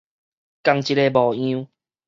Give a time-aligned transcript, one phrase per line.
[0.03, 0.07] 仝一个
[1.11, 1.67] 模樣